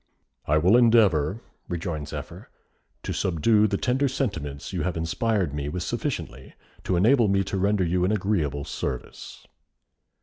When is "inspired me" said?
4.97-5.69